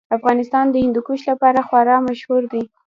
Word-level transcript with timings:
افغانستان 0.17 0.65
د 0.71 0.75
هندوکش 0.83 1.19
لپاره 1.31 1.59
خورا 1.67 1.95
مشهور 2.09 2.43
دی. 2.51 2.63